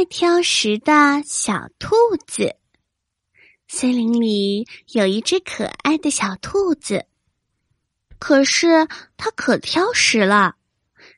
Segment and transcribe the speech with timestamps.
[0.00, 1.94] 爱挑食的小兔
[2.26, 2.56] 子。
[3.68, 7.04] 森林里有一只可爱的小兔子，
[8.18, 8.88] 可是
[9.18, 10.54] 它可挑食了，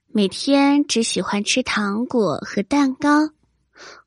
[0.09, 3.31] 每天只喜欢吃糖果和蛋糕，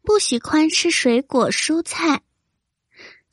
[0.01, 2.23] 不喜欢吃水果蔬菜。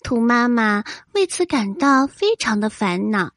[0.04, 3.32] 兔妈妈为此感到非常的烦恼。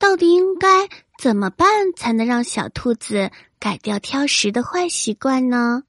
[0.00, 0.88] 到底应该
[1.22, 3.30] 怎么办才能让小兔子
[3.60, 5.84] 改掉挑食的坏习惯呢？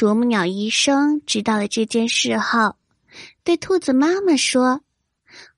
[0.00, 2.74] 啄木鸟医生知道了这件事后，
[3.44, 4.80] 对兔子妈妈说：“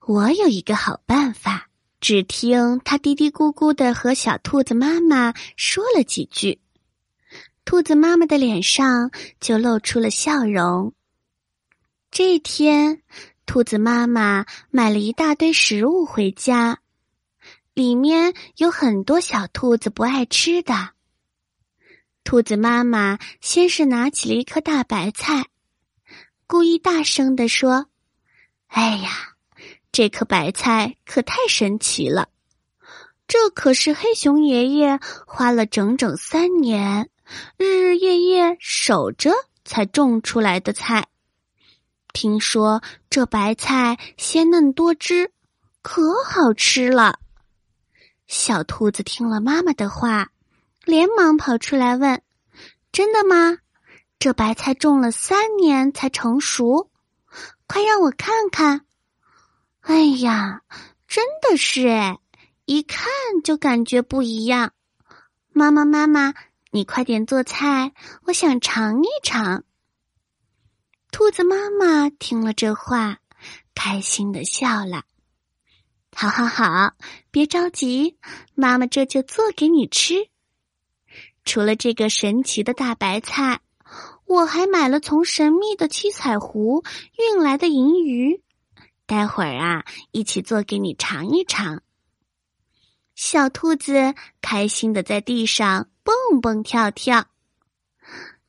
[0.05, 1.69] 我有一个好办法。”
[2.03, 6.61] 只听他嘀嘀咕咕的和小兔子妈妈说了几句，
[7.65, 10.93] 兔子妈妈的脸上就露出了笑容。
[12.11, 13.01] 这天，
[13.47, 16.81] 兔子妈妈买了一大堆食物回家，
[17.75, 20.75] 里面有很多小兔子不爱吃的。
[22.25, 25.47] 兔子妈妈先是拿起了一颗大白菜，
[26.47, 27.89] 故意大声地说
[28.69, 29.11] ：“哎呀，
[29.91, 32.28] 这颗白菜可太神奇了！
[33.27, 37.11] 这可是黑熊爷爷花了整整三年，
[37.59, 39.33] 日日夜夜守着
[39.65, 41.09] 才种出来的菜。
[42.12, 45.33] 听说这白菜鲜嫩多汁，
[45.83, 47.19] 可好吃了。”
[48.27, 50.31] 小兔子听了妈妈的话。
[50.84, 52.22] 连忙跑出来问
[52.92, 53.58] ：“真的吗？
[54.19, 56.91] 这白菜种了三年才成熟，
[57.66, 58.84] 快让我看看！”
[59.83, 60.62] 哎呀，
[61.08, 62.19] 真的是哎，
[62.64, 63.08] 一看
[63.44, 64.72] 就感觉不一样。
[65.53, 66.34] 妈妈，妈妈，
[66.70, 67.92] 你快点做菜，
[68.27, 69.64] 我想尝一尝。
[71.10, 73.19] 兔子妈妈听了这话，
[73.75, 75.05] 开心的笑了。
[76.14, 76.94] 好好好，
[77.30, 78.19] 别着急，
[78.55, 80.28] 妈妈这就做给你吃。
[81.45, 83.61] 除了这个神奇的大白菜，
[84.27, 86.84] 我还买了从神秘的七彩湖
[87.19, 88.41] 运来的银鱼，
[89.07, 91.83] 待会儿啊，一起做给你尝一尝。
[93.15, 97.27] 小兔子开心的在地上蹦蹦跳跳。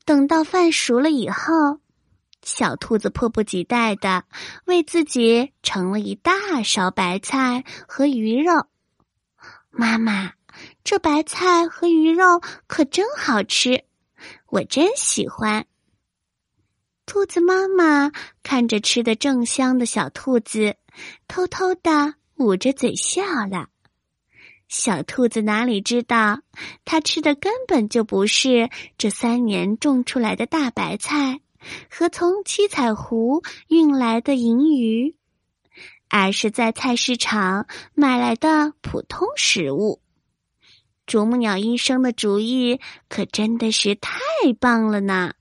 [0.06, 1.80] 等到饭熟了以后，
[2.44, 4.24] 小兔子迫不及待的
[4.66, 8.68] 为自己盛了一大勺白菜和鱼肉。
[9.72, 10.34] 妈妈。
[10.84, 13.84] 这白菜和鱼肉可真好吃，
[14.48, 15.66] 我真喜欢。
[17.06, 18.12] 兔子妈妈
[18.44, 20.76] 看着吃的正香的小兔子，
[21.28, 23.68] 偷偷的捂着嘴笑了。
[24.70, 26.42] 小兔子哪里知道，
[26.86, 31.42] 它吃的根本就不是这三年种出来的大白菜
[31.90, 35.16] 和从七彩湖运来的银鱼，
[36.10, 40.02] 而是在菜市场买来的普通食物。
[41.06, 44.20] 啄木鸟医生的主意可真的是太
[44.60, 45.34] 棒了呢！